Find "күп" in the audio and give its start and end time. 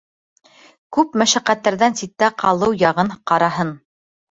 0.97-1.13